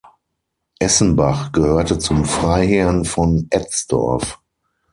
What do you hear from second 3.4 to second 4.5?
Etzdorf.